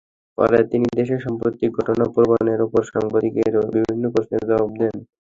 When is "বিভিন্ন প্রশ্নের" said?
3.75-4.43